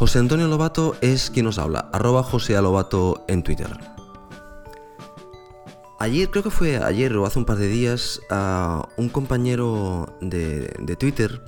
[0.00, 3.68] José Antonio Lobato es quien nos habla, arroba José Lobato en Twitter.
[5.98, 8.18] Ayer, creo que fue ayer o hace un par de días,
[8.96, 11.42] un compañero de, Twitter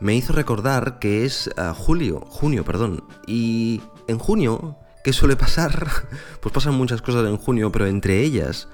[0.00, 3.04] me hizo recordar que es julio, junio, perdón.
[3.26, 5.86] Y en junio, ¿qué suele pasar?
[6.40, 8.68] Pues pasan muchas cosas en junio, pero entre ellas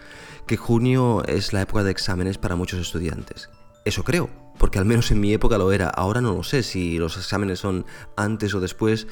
[0.46, 3.50] que junio es la época de exámenes para muchos estudiantes.
[3.84, 5.88] Eso creo, porque al menos en mi época lo era.
[5.88, 9.06] Ahora no lo sé si los exámenes son antes o después,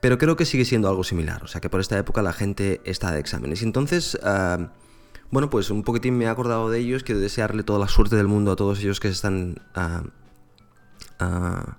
[0.00, 1.42] pero creo que sigue siendo algo similar.
[1.44, 3.62] O sea que por esta época la gente está de exámenes.
[3.62, 4.18] Y entonces...
[5.30, 8.28] Bueno, pues un poquitín me he acordado de ellos, quiero desearle toda la suerte del
[8.28, 10.04] mundo a todos ellos que están ah,
[11.18, 11.78] ah,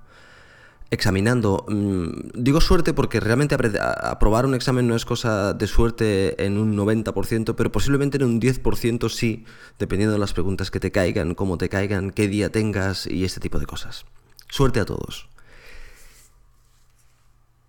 [0.90, 1.66] examinando.
[1.68, 6.76] Mm, digo suerte porque realmente aprobar un examen no es cosa de suerte en un
[6.76, 9.46] 90%, pero posiblemente en un 10% sí,
[9.80, 13.40] dependiendo de las preguntas que te caigan, cómo te caigan, qué día tengas y este
[13.40, 14.06] tipo de cosas.
[14.50, 15.28] Suerte a todos.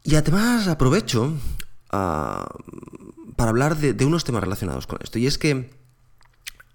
[0.04, 1.34] Y además aprovecho
[1.90, 2.46] ah,
[3.36, 5.18] para hablar de, unos temas relacionados con esto.
[5.18, 5.70] Y es que,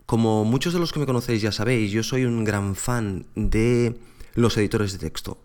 [0.05, 3.99] como muchos de los que me conocéis ya sabéis, yo soy un gran fan de
[4.35, 5.37] los editores de texto,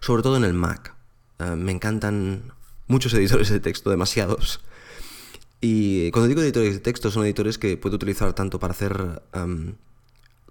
[0.00, 0.94] sobre todo en el Mac.
[1.38, 2.52] Eh, me encantan
[2.86, 4.60] muchos editores de texto, demasiados.
[5.60, 9.74] Y cuando digo editores de texto, son editores que puedo utilizar tanto para hacer em,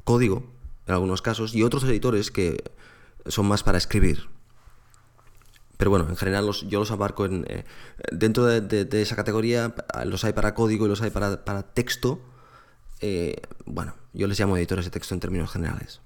[0.03, 0.43] código,
[0.85, 2.63] en algunos casos, y otros editores que
[3.25, 4.27] son más para escribir.
[5.77, 7.63] Pero bueno, en general los, yo los abarco en, eh,
[8.11, 9.75] dentro de, esa categoría,
[10.05, 12.19] los hay para código y los hay para, texto.
[12.99, 16.01] Eh, bueno, yo les llamo editores de texto en términos generales.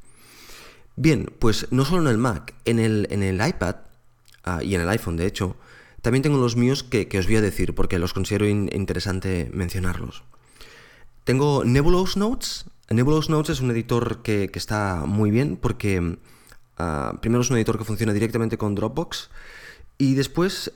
[1.02, 3.78] Bien, pues no solo en el Mac, en el, en el iPad
[4.44, 5.56] ah, y en el iPhone, de hecho,
[6.04, 10.22] también tengo los míos que, os voy a decir porque los considero interesante mencionarlos.
[11.24, 12.66] Tengo Nebulous Notes.
[12.92, 16.20] Nebulous Notes es un editor que, está muy bien porque
[16.78, 19.32] ah, primero es un editor que funciona directamente con Dropbox
[19.98, 20.72] y después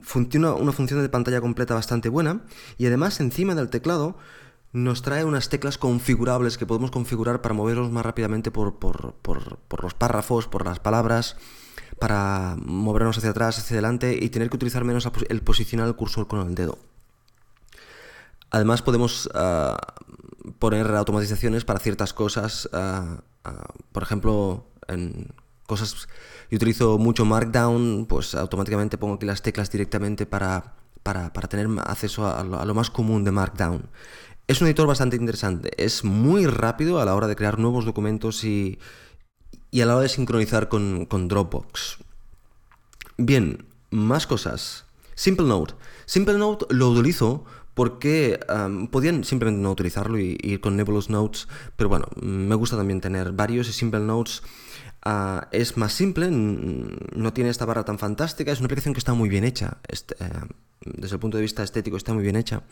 [0.00, 2.40] funciona una función de pantalla completa bastante buena.
[2.78, 4.16] Y además encima del teclado
[4.74, 8.74] nos trae unas teclas configurables que podemos configurar para movernos más rápidamente por,
[9.80, 11.36] los párrafos, por las palabras,
[12.00, 16.26] para movernos hacia atrás, hacia adelante y tener que utilizar menos el posicionar el cursor
[16.26, 16.76] con el dedo.
[18.50, 19.78] Además podemos ah,
[20.58, 25.28] poner automatizaciones para ciertas cosas, ah, ah, por ejemplo, en
[25.68, 26.08] cosas
[26.50, 30.74] yo utilizo mucho Markdown, pues automáticamente pongo aquí las teclas directamente para,
[31.04, 33.88] para, tener acceso a, lo más común de Markdown.
[34.46, 38.44] Es un editor bastante interesante, es muy rápido a la hora de crear nuevos documentos
[38.44, 38.78] y,
[39.70, 41.96] y a la hora de sincronizar con, Dropbox.
[43.16, 44.84] Bien, más cosas.
[45.14, 45.74] Simple Note.
[46.04, 47.44] Simple Note lo utilizo
[47.74, 48.38] porque
[48.90, 53.32] podían simplemente no utilizarlo y, ir con Nebulous Notes, pero bueno, me gusta también tener
[53.32, 54.42] varios y Simple Notes
[55.06, 59.12] Ah, es más simple, no tiene esta barra tan fantástica, es una aplicación que está
[59.12, 59.96] muy bien hecha, eh,
[60.80, 62.62] desde el punto de vista estético está muy bien hecha.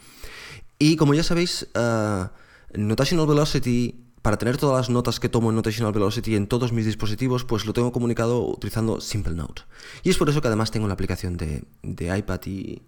[0.78, 2.28] Y como ya sabéis, uh,
[2.74, 6.86] Notational Velocity, para tener todas las notas que tomo en Notational Velocity en todos mis
[6.86, 9.62] dispositivos, pues lo tengo comunicado utilizando Simple Note.
[10.02, 12.80] Y es por eso que además tengo la aplicación de, iPad y,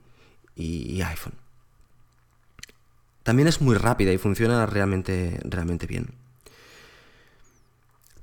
[1.03, 1.35] iPhone.
[3.25, 6.24] También es muy rápida y funciona realmente, realmente bien.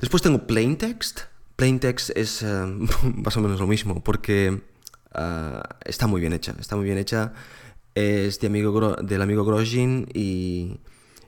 [0.02, 1.22] Después tengo Plain Text.
[1.56, 2.48] Plain Text es eh,
[3.16, 4.62] más o menos lo mismo, porque
[5.14, 6.56] ah, está muy bien hecha.
[6.60, 7.34] Está muy bien hecha.
[7.94, 10.80] Es de amigo, del amigo Grosjean y,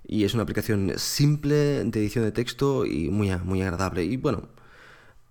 [0.08, 4.04] es una aplicación simple de edición de texto y muy, muy agradable.
[4.06, 4.50] Y bueno,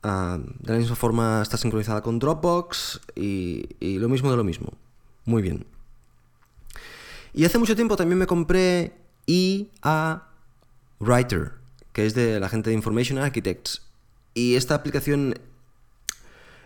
[0.05, 4.45] ah, de la misma forma está sincronizada con Dropbox y, y lo mismo de lo
[4.45, 4.73] mismo.
[5.25, 5.67] Muy bien.
[7.35, 8.93] Y hace mucho tiempo también me compré
[9.27, 10.29] EA
[11.01, 11.62] Writer
[11.93, 13.83] que es de la gente de Information Architects.
[14.35, 15.35] Y esta aplicación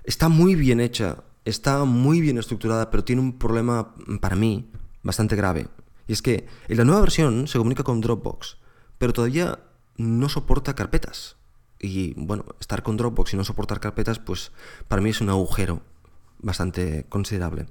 [0.04, 4.70] está muy bien hecha, está muy bien estructurada, pero tiene un problema para mí
[5.03, 5.69] bastante grave.
[6.06, 8.59] Y es que en la nueva versión se comunica con Dropbox,
[8.98, 9.58] pero todavía
[9.96, 11.37] no soporta carpetas.
[11.79, 14.52] Y bueno, estar con Dropbox y no soportar carpetas, pues
[14.88, 15.82] para mí es un agujero
[16.38, 17.67] bastante considerable.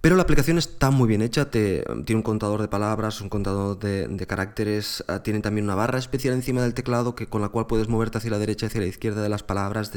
[0.00, 1.84] Pero la aplicación está muy bien hecha, tiene
[2.14, 6.62] un contador de palabras, un contador de, caracteres, ah, tiene también una barra especial encima
[6.62, 9.22] del teclado que, con la cual puedes moverte hacia la derecha y hacia la izquierda
[9.22, 9.92] de las palabras.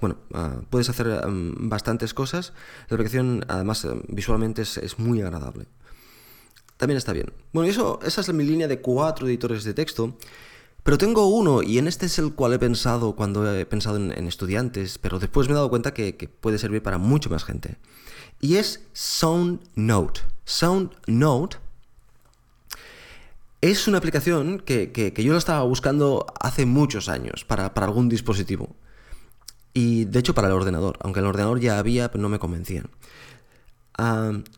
[0.00, 2.54] Bueno, ah, puedes hacer bastantes cosas.
[2.88, 5.66] La aplicación además visualmente es, muy agradable.
[6.78, 7.32] También está bien.
[7.52, 10.16] Bueno, eso, esa es mi línea de cuatro editores de texto.
[10.82, 14.26] Pero tengo uno, y en este es el cual he pensado cuando he pensado en,
[14.26, 17.76] estudiantes, pero después me he dado cuenta que, que puede servir para mucho más gente
[18.40, 20.20] y es SoundNote.
[20.44, 21.56] SoundNote
[23.60, 28.76] es una aplicación que, yo la estaba buscando hace muchos años para, algún dispositivo.
[29.74, 32.90] Y de hecho para el ordenador, aunque el ordenador ya había, pero no me convencían.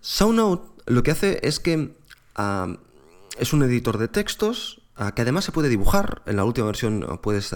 [0.00, 1.94] SoundNote lo que hace es que
[3.38, 4.80] es un editor de textos
[5.14, 6.22] que además se puede dibujar.
[6.26, 7.54] En la última versión puedes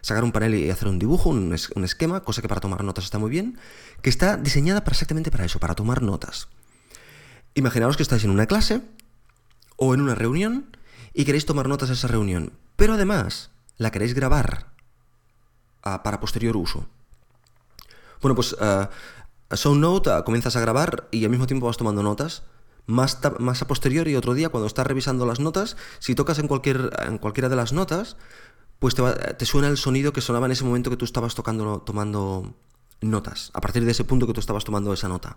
[0.00, 3.04] sacar un panel y hacer un dibujo, un, un, esquema, cosa que para tomar notas
[3.04, 3.58] está muy bien,
[4.02, 6.48] que está diseñada para exactamente para eso, para tomar notas.
[7.54, 8.80] Imaginaos que estáis en una clase
[9.76, 10.76] o en una reunión
[11.12, 14.70] y queréis tomar notas de esa reunión, pero además la queréis grabar
[15.80, 16.86] para posterior uso.
[18.20, 18.86] Bueno, pues uh,
[19.54, 22.42] SoundNote uh, comienzas a grabar y al mismo tiempo vas tomando notas.
[22.86, 26.90] Más, más a posteriori, otro día, cuando estás revisando las notas, si tocas en, cualquier,
[27.06, 28.16] en cualquiera de las notas,
[28.80, 29.02] pues te,
[29.34, 32.54] te, suena el sonido que sonaba en ese momento que tú estabas tocando, tomando
[33.00, 35.36] notas, a partir de ese punto que tú estabas tomando esa nota.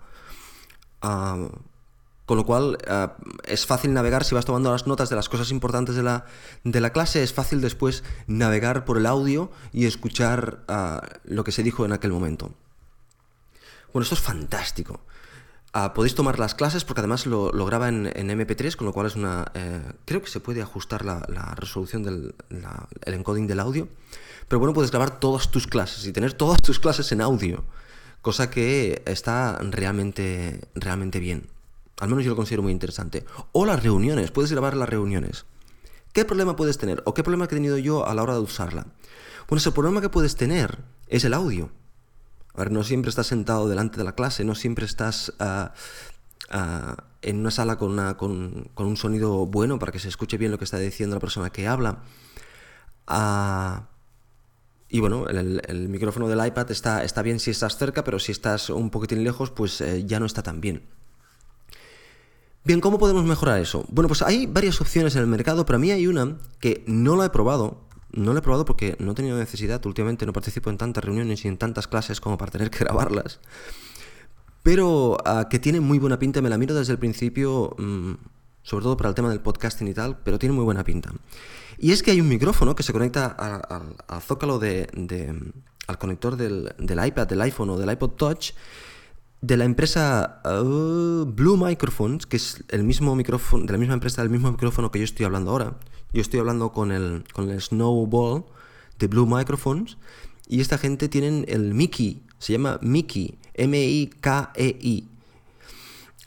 [1.03, 1.49] Uh,
[2.25, 3.09] con lo cual uh,
[3.43, 6.25] es fácil navegar, si vas tomando las notas de las cosas importantes de la,
[6.63, 11.51] de la clase, es fácil después navegar por el audio y escuchar uh, lo que
[11.51, 12.51] se dijo en aquel momento.
[13.91, 15.01] Bueno, esto es fantástico.
[15.75, 19.07] Uh, podéis tomar las clases porque además lo, graba en, en, MP3, con lo cual
[19.07, 19.51] es una...
[19.55, 23.87] Eh, creo que se puede ajustar la, la resolución del la, el encoding del audio.
[24.47, 27.63] Pero bueno, puedes grabar todas tus clases y tener todas tus clases en audio.
[28.21, 31.47] Cosa que está realmente, realmente bien.
[31.99, 33.25] Al menos yo lo considero muy interesante.
[33.51, 35.45] O las reuniones, puedes grabar las reuniones.
[36.13, 37.01] ¿Qué problema puedes tener?
[37.05, 38.85] ¿O qué problema he tenido yo a la hora de usarla?
[39.47, 41.71] Bueno, ese problema que puedes tener es el audio.
[42.55, 45.69] A ver, no siempre estás sentado delante de la clase, no siempre estás uh,
[46.55, 50.65] uh, en una sala con, un sonido bueno para que se escuche bien lo que
[50.65, 52.03] está diciendo la persona que habla.
[53.07, 53.83] Uh,
[54.89, 58.31] y bueno, el, el, micrófono del iPad está, está bien si estás cerca, pero si
[58.31, 60.83] estás un poquitín lejos, pues eh, ya no está tan bien.
[62.65, 63.85] Bien, ¿cómo podemos mejorar eso?
[63.89, 67.15] Bueno, pues hay varias opciones en el mercado, pero a mí hay una que no
[67.15, 67.82] la he probado,
[68.13, 69.85] no lo he probado porque no he tenido necesidad.
[69.85, 73.39] Últimamente no participo en tantas reuniones y en tantas clases como para tener que grabarlas.
[74.63, 78.13] Pero uh, que tiene muy buena pinta, me la miro desde el principio, mmm,
[78.61, 81.11] sobre todo para el tema del podcasting y tal, pero tiene muy buena pinta.
[81.77, 85.37] Y es que hay un micrófono que se conecta al zócalo de, de,
[85.87, 88.51] al conector del, del, iPad, del iPhone o del iPod Touch
[89.41, 94.21] de la empresa uh, Blue Microphones, que es el mismo micrófono, de la misma empresa,
[94.21, 95.75] del mismo micrófono que yo estoy hablando ahora.
[96.13, 98.45] Yo estoy hablando con el, con el Snowball
[98.99, 99.97] de Blue Microphones
[100.47, 105.09] y esta gente tienen el Mickey, se llama Mickey, M-I-K-E-I.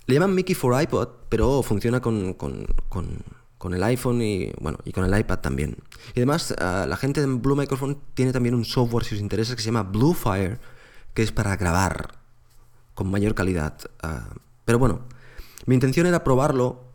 [0.06, 4.90] Le llaman Mickey for iPod, pero funciona con, con, con, el iPhone y, bueno, y
[4.90, 5.76] con el iPad también.
[6.14, 9.54] Y además, uh, la gente de Blue Microphone tiene también un software, si os interesa,
[9.54, 10.58] que se llama Bluefire,
[11.14, 12.18] que es para grabar
[12.94, 13.78] con mayor calidad.
[14.02, 15.00] Uh, pero bueno,
[15.66, 16.85] mi intención era probarlo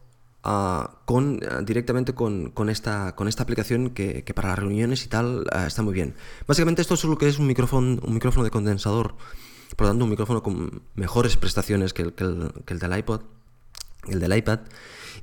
[0.46, 5.46] uh, con, uh, directamente con, esta, con esta aplicación que, para las reuniones y tal
[5.66, 6.16] está muy bien.
[6.48, 9.16] Básicamente esto es lo que es un micrófono, un micrófono de condensador,
[9.76, 12.98] por lo tanto un micrófono con mejores prestaciones que el, que el, que el del
[12.98, 13.22] iPod,
[14.08, 14.60] el del iPad.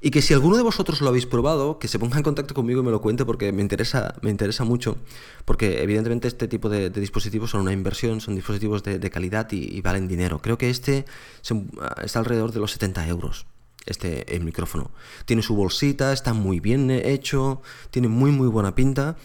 [0.00, 2.80] Y que si alguno de vosotros lo habéis probado, que se ponga en contacto conmigo
[2.80, 4.96] y me lo cuente porque me interesa, me interesa mucho,
[5.44, 9.80] porque evidentemente este tipo de, dispositivos son una inversión, son dispositivos de, calidad y, y,
[9.80, 10.38] valen dinero.
[10.40, 11.04] Creo que este
[11.40, 11.60] se,
[12.04, 13.46] está alrededor de los 70 euros,
[13.90, 14.90] este micrófono.
[15.24, 19.16] Tiene su bolsita, está muy bien hecho, tiene muy muy buena pinta.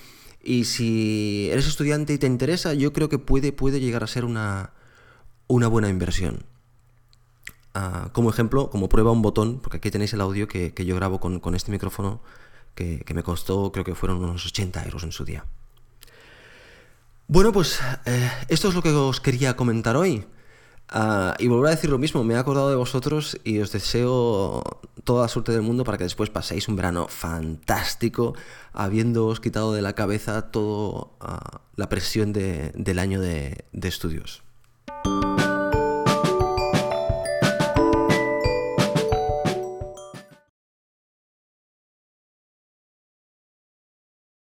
[0.44, 4.26] Y si eres estudiante y te interesa, yo creo que puede, puede llegar a ser
[4.26, 4.74] una,
[5.48, 6.46] una buena inversión.
[7.76, 10.96] Uh, como ejemplo, como prueba un botón, porque aquí tenéis el audio que, que yo
[10.96, 12.22] grabo con, con, este micrófono
[12.76, 15.46] que, que, me costó, creo que fueron unos 80 euros en su día.
[17.28, 20.26] Bueno, pues eh, esto es lo que os quería comentar hoy.
[20.94, 24.62] Uh, y volver a decir lo mismo, me he acordado de vosotros y os deseo
[25.04, 28.36] toda la suerte del mundo para que después paséis un verano fantástico,
[28.74, 34.44] habiéndoos quitado de la cabeza toda uh, la presión de, del año de estudios.